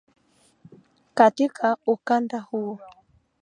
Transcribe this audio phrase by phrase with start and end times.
[1.13, 2.79] Katika ukanda huo